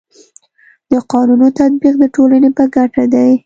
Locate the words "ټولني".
2.15-2.49